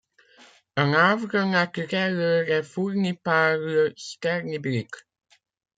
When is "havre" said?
0.95-1.43